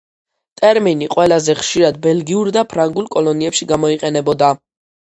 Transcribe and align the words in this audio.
ტერმინი 0.61 1.09
ყველაზე 1.11 1.57
ხშირად 1.59 2.01
ბელგიურ 2.07 2.51
და 2.57 2.65
ფრანგულ 2.75 3.13
კოლონიებში 3.19 3.73
გამოიყენებოდა. 3.77 4.55